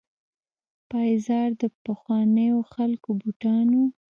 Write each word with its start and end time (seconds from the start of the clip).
پایزار 0.89 1.49
د 1.61 1.63
پخوانیو 1.83 2.57
خلکو 2.73 3.09
بوټان 3.21 3.67
وو. 3.77 3.85